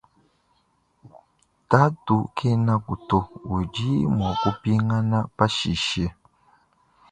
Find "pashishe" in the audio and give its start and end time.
5.37-6.05